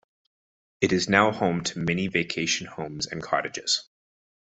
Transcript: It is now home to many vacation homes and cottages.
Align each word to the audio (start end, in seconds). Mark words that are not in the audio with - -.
It 0.81 0.91
is 0.93 1.07
now 1.07 1.31
home 1.31 1.63
to 1.63 1.77
many 1.77 2.07
vacation 2.07 2.65
homes 2.65 3.05
and 3.05 3.21
cottages. 3.21 3.87